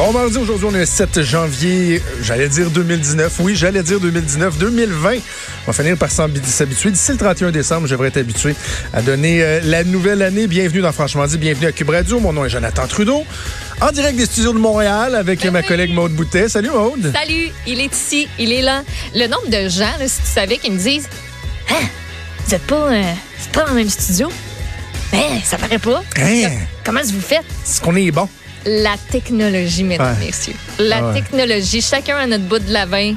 [0.00, 4.56] Bon mardi, aujourd'hui on est le 7 janvier, j'allais dire 2019, oui j'allais dire 2019,
[4.56, 5.10] 2020.
[5.12, 6.90] On va finir par s'habi- s'habituer.
[6.90, 8.56] D'ici le 31 décembre, je devrais être habitué
[8.94, 10.46] à donner euh, la nouvelle année.
[10.46, 12.18] Bienvenue dans Franchement dit, bienvenue à Cube Radio.
[12.18, 13.24] Mon nom est Jonathan Trudeau.
[13.82, 16.48] En direct des studios de Montréal avec Ben ma collègue Maude Boutet.
[16.48, 17.12] Salut Maude.
[17.14, 18.82] Salut, il est ici, il est là.
[19.14, 21.08] Le nombre de gens, là, si tu savais, qui me disent
[21.70, 21.86] Hein,
[22.46, 23.02] vous êtes pas, euh,
[23.52, 24.30] pas dans le même studio?
[25.12, 26.02] Ben, ça paraît pas.
[26.16, 26.48] Hein,
[26.84, 27.44] Comment vous faites?
[27.66, 28.26] est-ce qu'on est bon?
[28.66, 30.26] La technologie, mesdames, Ouais.
[30.26, 30.54] messieurs.
[30.78, 31.14] La Ouais.
[31.14, 31.80] technologie.
[31.80, 33.14] Chacun à notre bout de la main.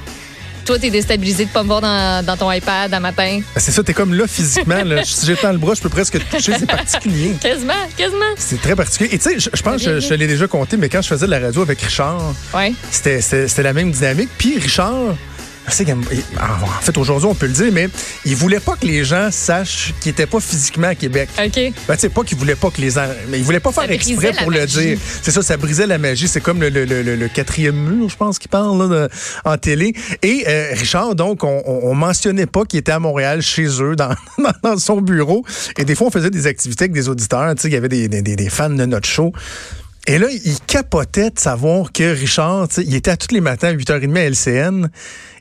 [0.66, 3.40] Toi, t'es déstabilisé de pas me voir dans, dans ton iPad un matin.
[3.54, 4.82] Ben, C'est ça, t'es comme là physiquement.
[4.82, 5.04] là.
[5.06, 6.54] si j'étends le bras, je peux presque te toucher.
[6.58, 7.34] C'est particulier.
[7.42, 8.24] Quasiment, quasiment.
[8.38, 9.10] C'est très particulier.
[9.14, 11.26] Et tu sais, je, pense que je, te l'ai déjà compté, mais quand je faisais
[11.26, 12.74] de la radio avec Richard, Ouais.
[12.92, 14.30] C'était la même dynamique.
[14.38, 15.16] Puis Richard,
[16.12, 17.90] il- en fait, aujourd'hui, on peut le dire, mais
[18.26, 21.30] il voulait pas que les gens sachent qu'il était pas physiquement à Québec.
[21.38, 21.54] OK.
[21.56, 23.90] Ben, tu sais, pas qu'il voulait pas que les en- mais il voulait pas faire
[23.90, 24.80] exprès pour le magie.
[24.80, 24.98] dire.
[25.22, 26.28] C'est ça, ça brisait la magie.
[26.28, 29.10] C'est comme le, le- le- quatrième mur, je pense qu'il parle là, de-
[29.46, 29.94] en télé.
[30.22, 33.96] Et euh, Richard, donc, on, on, on mentionnait pas qu'il était à Montréal chez eux,
[33.98, 34.14] dans,
[34.64, 35.44] dans son bureau.
[35.78, 37.54] Et des fois, on faisait des activités avec des auditeurs.
[37.56, 39.32] Tu sais, il y avait des- des- des fans de notre show.
[40.06, 43.74] Et là, il capotait de savoir que Richard, il était à tous les matins à
[43.74, 44.90] 8h30 à LCN.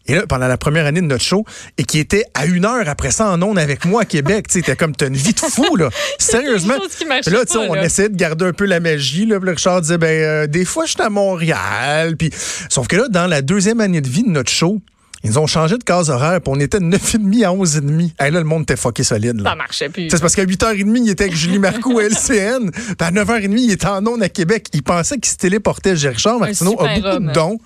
[0.07, 1.45] Et là, pendant la première année de notre show,
[1.79, 4.47] et qui était à une heure après ça en ondes avec moi à Québec.
[4.49, 5.91] Tu sais, comme, t'as une vie de fou, là.
[6.19, 6.75] Sérieusement.
[6.75, 9.27] là, tu on essayait de garder un peu la magie.
[9.27, 12.17] Là, Richard disait, ben, euh, des fois, je suis à Montréal.
[12.17, 12.31] Puis,
[12.69, 14.81] sauf que là, dans la deuxième année de vie de notre show,
[15.25, 18.11] ils ont changé de case horaire, puis on était de 9h30 à 11h30.
[18.19, 19.41] Hey, là, le monde était fucké solide.
[19.41, 19.51] Là.
[19.51, 20.09] Ça marchait plus.
[20.11, 22.71] C'est parce qu'à 8h30, il était avec Julie Marcoux à LCN.
[22.71, 24.67] Puis à 9h30, il était en ondes à Québec.
[24.73, 25.93] Il pensait qu'il se téléportait.
[25.93, 27.27] Richard Martineau a beaucoup homme.
[27.29, 27.59] de dons.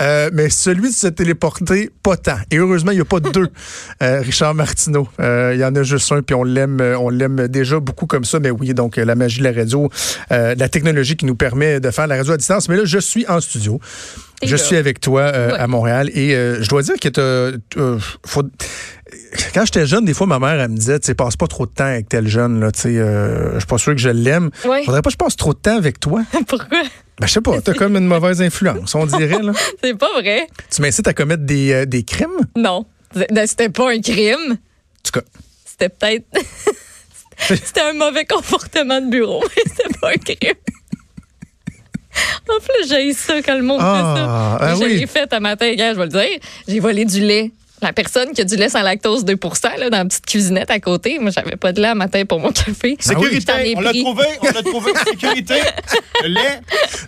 [0.00, 2.38] Euh, mais celui de se téléporter, pas tant.
[2.50, 3.48] Et heureusement, il n'y a pas deux
[4.02, 5.06] euh, Richard Martineau.
[5.20, 8.24] Euh, il y en a juste un, puis on l'aime, on l'aime déjà beaucoup comme
[8.24, 8.40] ça.
[8.40, 9.90] Mais oui, donc la magie de la radio,
[10.30, 12.68] la technologie qui nous permet de faire la radio à distance.
[12.68, 13.80] Mais là, je suis en studio.
[14.42, 14.62] Et Je là.
[14.62, 15.58] suis avec toi Ouais.
[15.58, 16.30] à Montréal et
[16.60, 17.58] je dois dire que
[18.24, 18.42] faut-
[19.54, 21.66] quand j'étais jeune, des fois, ma mère, elle me disait, tu sais, passe pas trop
[21.66, 24.48] de temps avec tel jeune, là, tu sais, je suis pas sûr que je l'aime.
[24.66, 24.82] Ouais.
[24.84, 26.22] Faudrait pas que je passe trop de temps avec toi.
[26.48, 26.78] Pourquoi?
[27.20, 29.52] Ben, je sais pas, t'as comme une mauvaise influence, on dirait, là.
[29.84, 30.46] C'est pas vrai.
[30.74, 32.40] Tu m'incites à commettre des, euh, des crimes?
[32.56, 32.86] Non.
[33.46, 34.52] C'était pas un crime.
[34.52, 35.20] En tout cas,
[35.66, 36.24] C'était peut-être.
[37.38, 40.54] C'était un mauvais comportement de bureau, mais c'était pas un crime.
[42.48, 44.58] En plus, j'ai ça quand le monde Ah, fait ça.
[44.60, 44.98] ah je oui.
[44.98, 46.38] l'ai fait un matin, gars, je vais le dire.
[46.68, 47.50] J'ai volé du lait.
[47.82, 49.34] La personne qui a du lait sans lactose 2
[49.78, 51.18] là, dans la petite cuisinette à côté.
[51.18, 52.96] Moi, j'avais pas de lait un matin pour mon café.
[53.00, 55.54] Sécurité, J'en ai on l'a trouvé, on l'a trouvé, sécurité,
[56.22, 56.60] le lait.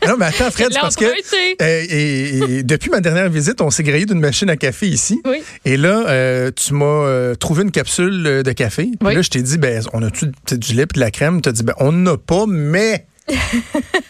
[0.07, 1.57] non, mais attends, Fred, parce que emprunté.
[1.61, 5.21] euh, et- et depuis ma dernière visite, on s'est grillé d'une machine à café ici.
[5.27, 5.43] Oui.
[5.65, 8.85] Et là, euh, tu m'as euh, trouvé une capsule euh, de café.
[8.85, 9.15] Puis Oui.
[9.15, 11.43] là, je t'ai dit, ben, on a-tu du lait et de la crème?
[11.43, 13.07] Tu as dit, ben, on n'en a pas, mais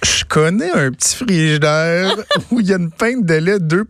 [0.04, 2.16] je connais un petit frigidaire
[2.50, 3.84] où il y a une pinte de lait 2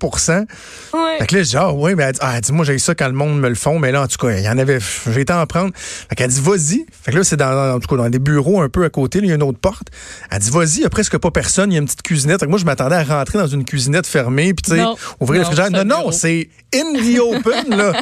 [0.94, 1.18] Ouais.
[1.18, 2.78] Fait que là, je dis, ah oui, mais elle dit, ah, elle dit, moi, j'ai
[2.78, 4.58] ça quand le monde me le font, mais là, en tout cas, il y en
[4.58, 4.78] avait,
[5.10, 5.70] j'ai été en prendre.
[5.74, 6.86] Fait qu'elle dit, vas-y.
[7.02, 9.20] Fait que là, c'est dans, en tout cas, dans des bureaux un peu à côté,
[9.20, 9.88] là, il y a une autre porte.
[10.30, 12.40] Elle dit, vas-y, il y a presque pas personne, il y a une petite cuisinette?
[12.40, 14.96] Fait que moi, je m'attendais à rentrer dans une cuisinette fermée, puis tu sais, Non.
[15.20, 15.70] ouvrir le Non, frigidaire.
[15.72, 17.92] c'est un Non, non, c'est in the open, là.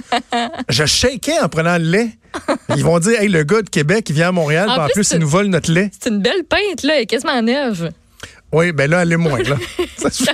[0.68, 2.08] je shakeais en prenant le lait.
[2.76, 5.10] Ils vont dire, hey, le gars de Québec, il vient à Montréal, En en plus,
[5.12, 5.90] il nous vole notre lait.
[6.00, 7.90] C'est une belle pinte, là, elle est quasiment neuve.
[8.52, 9.56] Oui, ben là, elle est moins, là.
[9.96, 10.24] Ça se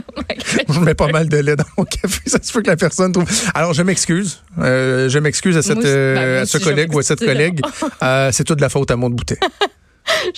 [0.69, 2.21] Je mets pas mal de lait dans mon café.
[2.27, 3.27] Ça se peut que la personne trouve.
[3.55, 4.43] Alors, je m'excuse.
[4.59, 7.61] Euh, je m'excuse à, cette, euh, ben, moi à ce collègue ou à cette collègue.
[8.03, 9.39] Euh, c'est tout de la faute à mon bouteille.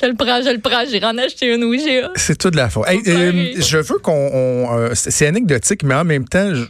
[0.01, 0.85] Je le prends, je le prends.
[0.91, 2.03] J'ai en acheté une, j'ai.
[2.17, 2.89] C'est tout de la faute.
[2.89, 4.31] Hey, euh, je veux qu'on.
[4.33, 6.65] on, c'est c'est anecdotique, mais en même temps, je,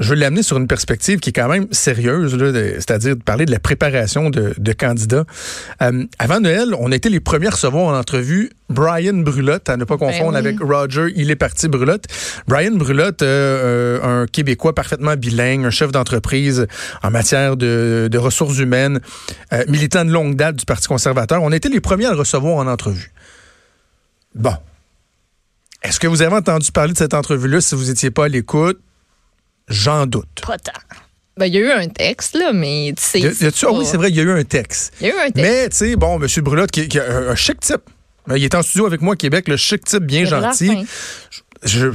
[0.00, 2.36] je veux l'amener sur une perspective qui est quand même sérieuse,
[2.78, 5.26] c'est-à-dire de parler de la préparation de, de candidats.
[5.82, 9.76] Euh, avant Noël, on a été les premiers à recevoir en entrevue Brian Brulotte, à
[9.76, 10.48] ne pas confondre Ben oui.
[10.48, 12.06] avec Roger, il est parti Brulotte.
[12.48, 16.66] Brian Brulotte, euh, un Québécois parfaitement bilingue, un chef d'entreprise
[17.02, 19.00] en matière de, de ressources humaines,
[19.52, 21.42] euh, militant de longue date du Parti conservateur.
[21.42, 23.12] On a été les premiers à le recevoir en entrevue.
[24.34, 24.54] Bon.
[25.82, 28.78] Est-ce que vous avez entendu parler de cette entrevue-là si vous n'étiez pas à l'écoute?
[29.70, 30.42] J'en doute.
[30.46, 30.72] Pas tant.
[31.36, 33.52] Ben, il y a eu un texte, là, mais tu sais.
[33.64, 34.92] Ah oui, c'est vrai, il y a eu un texte.
[35.00, 35.36] Il y a eu un texte.
[35.36, 36.26] Mais, tu sais, bon, M.
[36.42, 37.80] Brulotte, qui, qui a un, un chic type.
[38.36, 40.86] Il est en studio avec moi à Québec, le chic type bien gentil.
[41.62, 41.90] je,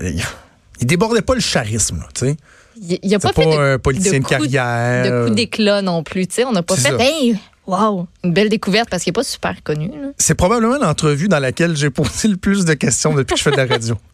[0.00, 2.36] il débordait pas le charisme, là, tu sais.
[2.76, 5.04] Il n'y a pas, fait de, un politicien de coup carrière.
[5.04, 6.26] de coup d'éclat non plus.
[6.26, 6.44] tu sais.
[6.44, 6.96] On n'a pas fait, ça.
[6.98, 7.36] hey,
[7.66, 9.90] wow, une belle découverte parce qu'il n'est pas super connu.
[10.18, 13.52] C'est probablement l'entrevue dans laquelle j'ai posé le plus de questions depuis que je fais
[13.52, 13.96] de la radio.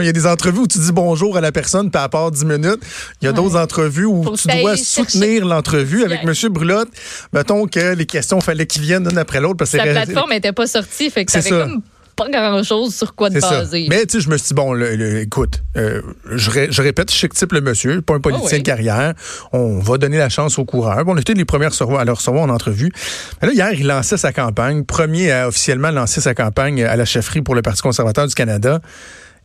[0.00, 2.30] Il y a des entrevues où tu dis bonjour à la personne, puis à part
[2.30, 2.80] 10 minutes.
[3.20, 3.36] Il y a Ouais.
[3.36, 6.20] d'autres entrevues où Faut tu que dois soutenir l'entrevue avec.
[6.24, 6.32] M.
[6.50, 6.88] Brulotte.
[7.32, 9.56] Mettons que les questions, fallait qu'ils viennent l'une après l'autre.
[9.58, 11.82] parce que c'est- plateforme n'était pas sortie, fait que t'avais comme
[12.14, 13.86] pas grand-chose sur quoi te baser.
[13.88, 16.82] Mais tu sais, je me suis dit, bon, le- le- écoute, euh, je, ré- je
[16.82, 18.62] répète, chic type le monsieur, pas un politicien Ah oui.
[18.62, 19.14] de carrière.
[19.52, 21.02] On va donner la chance aux coureurs.
[21.06, 22.92] Bon, on était les premiers à le recevoir en entrevue.
[23.40, 24.84] Mais là, hier, il lançait sa campagne.
[24.84, 28.80] Premier à officiellement lancer sa campagne à la chefferie pour le Parti conservateur du Canada.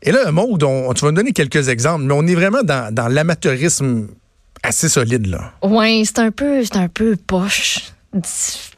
[0.02, 3.08] Et là, Maud, on, tu vas me donner quelques exemples, mais on est vraiment dans,
[3.12, 4.08] l'amateurisme
[4.64, 5.54] assez solide, là.
[5.64, 7.92] Ouais, c'est un peu, un peu poche.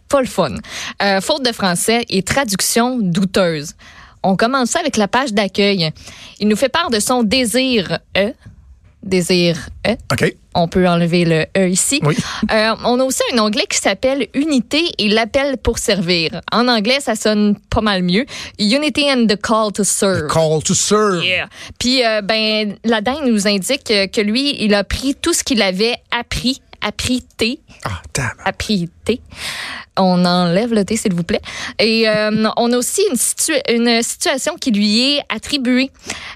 [0.07, 0.55] Pas le fun.
[1.01, 3.75] Euh, faute de français et traduction douteuse.
[4.23, 5.91] On commence ça avec la page d'accueil.
[6.39, 8.33] Il nous fait part de son désir E.
[9.03, 9.95] Désir E.
[10.11, 10.35] OK?
[10.55, 12.01] On peut enlever le E ici.
[12.03, 12.15] Oui.
[12.51, 16.41] Euh, on a aussi un onglet qui s'appelle Unité et l'appel pour servir.
[16.51, 18.25] En anglais, ça sonne pas mal mieux.
[18.59, 20.27] Unity and the call to serve.
[20.27, 21.23] Call to serve.
[21.23, 21.47] Yeah.
[21.77, 25.61] Puis, euh, ben, la dame nous indique que lui, il a pris tout ce qu'il
[25.61, 28.31] avait appris, appris T, Ah, damn.
[28.45, 29.21] appris T.
[29.97, 31.41] On enlève le T, s'il vous plaît.
[31.77, 35.91] Et euh, on a aussi une, situa- une situation qui lui est attribuée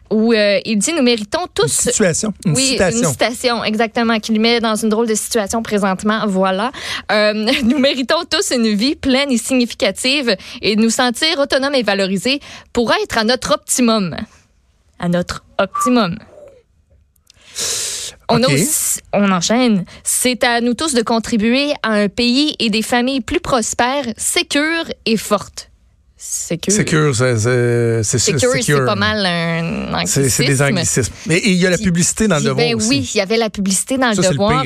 [0.09, 1.71] où euh, il dit Nous méritons tous.
[1.71, 2.33] Situation.
[2.45, 2.99] Une oui, citation.
[2.99, 6.23] une citation, exactement, qui lui met dans une drôle de situation présentement.
[6.27, 6.71] Voilà.
[7.11, 12.41] Euh, nous méritons tous une vie pleine et significative et nous sentir autonomes et valorisés
[12.73, 14.15] pour être à notre optimum.
[14.99, 16.17] À notre optimum.
[18.33, 18.99] On, aussi-
[19.31, 19.85] enchaîne.
[20.03, 24.85] C'est à nous tous de contribuer à un pays et des familles plus prospères, sécures
[25.05, 25.69] et fortes.
[26.25, 31.11] Secure, c'est c'est- c'est- Secure, c'est pas mal un C'est c'est des anglicisme.
[31.25, 31.31] anglicismes.
[31.31, 32.87] Et il y a la publicité dans le devoir ben aussi.
[32.89, 34.63] oui, il y avait la publicité dans Ça, le devoir.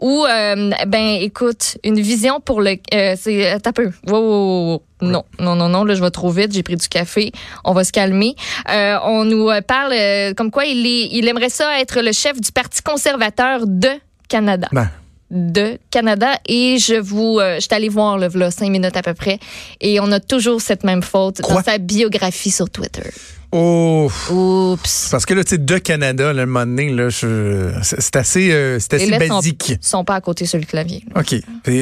[0.00, 2.76] Où, euh, ben, écoute, une vision pour le.
[2.92, 3.52] Euh, c'est.
[3.54, 3.90] euh, T'as peu.
[4.06, 4.82] Wow, wow, wow, wow.
[5.00, 6.52] Non, non, non, non, là, je vais trop vite.
[6.52, 7.32] J'ai pris du café.
[7.64, 8.34] On va se calmer.
[8.70, 9.94] Euh, on nous euh, parle
[10.36, 13.88] comme quoi il, est, il aimerait ça être le chef du Parti conservateur de
[14.28, 14.68] Canada.
[14.72, 14.90] Ben,
[15.30, 16.38] De Canada.
[16.46, 17.38] Et je vous.
[17.38, 19.38] Euh, je suis allée voir, là, là, cinq minutes à peu près.
[19.80, 21.56] Et on a toujours cette même faute Quoi?
[21.56, 23.10] dans sa biographie sur Twitter.
[23.52, 25.08] Oh, Oups.
[25.10, 28.78] parce que là, tu sais, de Canada, là, un moment donné, là, c'est assez, euh,
[28.78, 29.78] c'est assez lettres sont- basique.
[29.80, 31.04] sont pas à côté sur le clavier.
[31.16, 31.34] OK.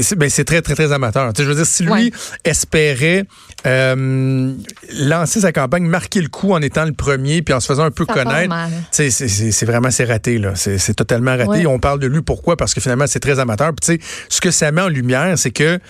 [0.02, 1.32] C'est ben, c'est très, très, très amateur.
[1.36, 2.10] Je veux dire, si lui Ouais.
[2.44, 3.24] espérait
[3.66, 4.52] euh,
[5.00, 7.90] lancer sa campagne, marquer le coup en étant le premier, puis en se faisant un
[7.90, 8.54] peu Ça connaître,
[8.90, 10.52] c'est- vraiment, c'est raté, là.
[10.54, 11.48] C'est c'est totalement raté.
[11.48, 11.66] Ouais.
[11.66, 12.56] On parle de lui, pourquoi?
[12.56, 13.72] Parce que finalement, c'est très amateur.
[13.74, 15.80] Puis, tu sais, ce que ça met en lumière, c'est que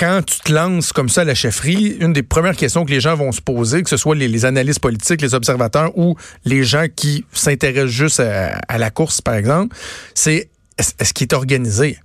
[0.00, 3.00] quand tu te lances comme ça à la chefferie, une des premières questions que les
[3.00, 6.16] gens vont se poser, que ce soit les, les analystes politiques, les observateurs ou
[6.46, 9.76] les gens qui s'intéressent juste à, à la course, par exemple,
[10.14, 10.48] c'est
[10.78, 11.98] est-ce qu'il est organisé?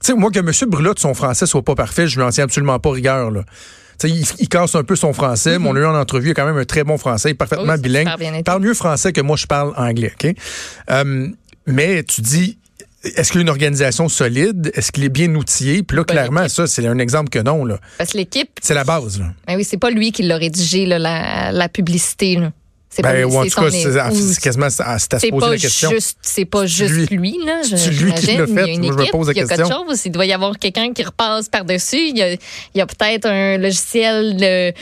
[0.00, 0.50] Tu sais, moi, que M.
[0.70, 3.44] Brulotte, son français soit pas parfait, je lui en tiens absolument pas rigueur, là.
[4.02, 6.34] Il, il casse un peu son français, mais on l'a eu en entrevue, il a
[6.34, 7.74] quand même un très bon français, il est parfaitement.
[7.74, 8.08] Oui, bilingue.
[8.34, 10.34] Il parle mieux français que moi, je parle anglais, OK?
[10.90, 11.28] Euh,
[11.66, 12.58] mais tu dis,
[13.02, 14.70] est-ce qu'il y a une organisation solide?
[14.74, 15.82] Est-ce qu'il est bien outillé?
[15.82, 17.78] Puis là, clairement, ça, c'est un exemple que non, là.
[17.98, 19.26] Parce que l'équipe, C'est la base, là.
[19.46, 22.36] ben oui, c'est pas lui qui l'a rédigé, là, la, la publicité.
[22.36, 22.52] là.
[22.92, 25.50] C'est pas Ben, lui, ou en c'est tout cas, c'est quasiment à, se poser pas
[25.50, 25.90] la question.
[25.90, 27.06] juste, c'est pas juste lui.
[27.06, 27.62] lui, là.
[27.62, 28.52] je- C'est lui qui l'a fait.
[28.52, 30.02] Il y a une Moi, je me pose la il y a quelque chose.
[30.04, 32.08] Il doit y avoir quelqu'un qui repasse par-dessus.
[32.08, 32.38] Il y a, il
[32.74, 34.72] y a peut-être un logiciel euh,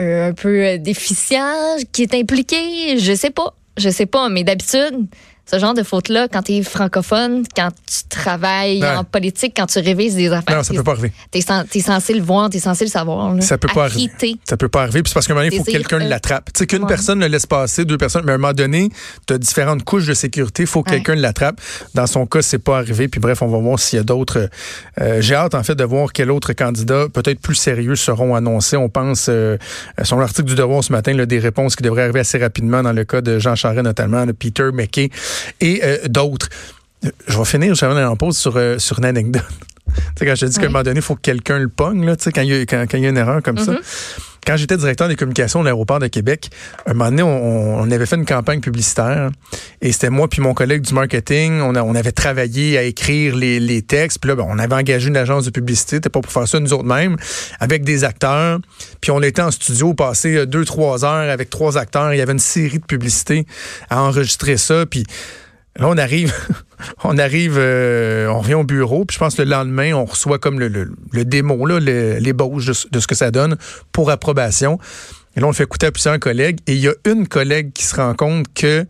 [0.00, 2.98] euh, un peu euh, déficient qui est impliqué.
[3.00, 3.52] Je sais pas.
[3.76, 4.28] Je sais pas.
[4.28, 5.08] Mais d'habitude,
[5.48, 8.96] ce genre de faute-là, quand tu es francophone, quand tu travailles Ouais.
[8.96, 11.12] en politique, quand tu révises des affaires, Non, ça peut pas arriver.
[11.30, 13.34] T'es es censé le voir, t'es censé le savoir.
[13.34, 13.40] là.
[13.42, 14.36] Ça peut pas arriver.
[14.48, 15.02] Ça peut pas arriver.
[15.02, 16.46] Puis parce qu'à un moment donné, il faut que quelqu'un euh, l'attrape.
[16.52, 16.88] Tu sais, qu'une ouais.
[16.88, 18.88] personne le laisse passer, deux personnes, mais à un moment donné,
[19.26, 20.64] tu as différentes couches de sécurité.
[20.64, 20.96] Il faut que Ouais.
[20.96, 21.60] quelqu'un l'attrape.
[21.94, 23.08] Dans son cas, c'est pas arrivé.
[23.08, 24.48] Puis bref, on va voir s'il y a d'autres.
[25.00, 28.76] euh, J'ai hâte, en fait, de voir quel autre candidat, peut-être plus sérieux, seront annoncés.
[28.76, 29.56] On pense, euh,
[30.02, 32.92] sur l'article du Devoir ce matin, là, des réponses qui devraient arriver assez rapidement dans
[32.92, 35.10] le cas de Jean Charest, notamment, de Peter McKay
[35.60, 36.48] et euh, d'autres.
[37.04, 39.42] Euh, Je vais finir, je vais en pause sur, euh, sur une anecdote.
[39.86, 41.68] Tu sais, quand je te dis qu'à un moment donné, il faut que quelqu'un le
[41.68, 43.42] pogne, là, tu sais, quand il y a, quand, quand il y a une erreur
[43.42, 43.72] comme ça.
[44.46, 46.50] Quand j'étais directeur des communications de l'aéroport de Québec,
[46.86, 49.30] un moment donné, on, on avait fait une campagne publicitaire
[49.82, 51.60] et c'était moi puis mon collègue du marketing.
[51.60, 54.20] On, a- on avait travaillé à écrire les, les textes.
[54.20, 55.96] Puis là, ben, on avait engagé une agence de publicité.
[55.96, 57.16] C'était pas pour faire ça nous autres mêmes,
[57.60, 58.60] avec des acteurs.
[59.00, 62.12] Puis on était en studio, passé euh, deux, trois heures avec trois acteurs.
[62.14, 63.46] Il y avait une série de publicités
[63.90, 64.86] à enregistrer ça.
[64.86, 65.04] Puis
[65.78, 66.32] Là, on arrive,
[67.04, 70.38] on arrive, euh, on revient au bureau, puis je pense que le lendemain, on reçoit
[70.38, 73.56] comme le, le, le démo, l'ébauche de, ce- de ce que ça donne
[73.92, 74.78] pour approbation.
[75.36, 76.58] Et là, on le fait écouter à plusieurs collègues.
[76.66, 78.86] Et il y a une collègue qui se rend compte que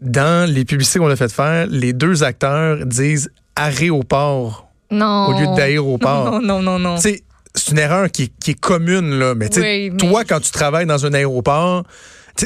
[0.00, 5.26] dans les publicités qu'on a fait faire, les deux acteurs disent aéroport Non.
[5.28, 6.30] au lieu d'aéroport.
[6.40, 6.96] Non, non, non, non.
[6.98, 7.22] C'est
[7.70, 9.34] une erreur qui, est- qui est commune, là.
[9.34, 11.84] Mais, tu sais, Oui, mais- toi, quand tu travailles dans un aéroport,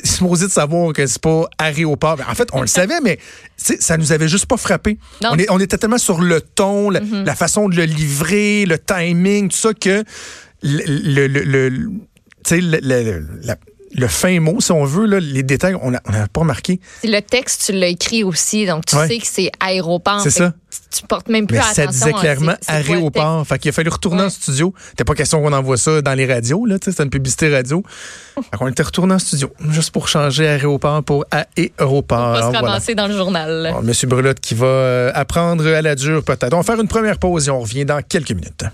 [0.04, 2.16] supposé de savoir que c'est pas aéroport.
[2.16, 3.18] Ben, en fait, on le savait, mais
[3.56, 4.98] ça nous avait juste pas frappé.
[5.32, 8.78] On, est- on était tellement sur le ton, la, la façon de le livrer, le
[8.78, 10.04] timing, tout ça, que
[10.62, 13.56] le, le, le- le- la-
[13.94, 16.80] le fin mot, si on veut, là, les détails, on n'avait pas remarqué.
[17.04, 19.08] Le texte, tu l'as écrit aussi, donc tu Ouais.
[19.08, 20.20] sais que c'est aéroport.
[20.20, 20.52] C'est ça.
[20.90, 21.84] Tu portes même plus Mais attention.
[21.84, 23.46] ça disait clairement aéroport.
[23.46, 24.26] Fait qu'il a fallu retourner Ouais.
[24.26, 24.74] en studio.
[24.90, 26.76] C'était pas question qu'on envoie ça dans les radios, là.
[26.82, 27.82] C'était une publicité radio.
[28.50, 29.50] Fait qu'on était retourné en studio.
[29.70, 32.18] Juste pour changer aéroport pour aéroport.
[32.18, 32.60] On va se voilà.
[32.60, 33.70] ramasser dans le journal.
[33.74, 36.52] Bon, Monsieur Brelotte qui va euh, apprendre à la dure peut-être.
[36.54, 38.64] On va faire une première pause et on revient dans quelques minutes.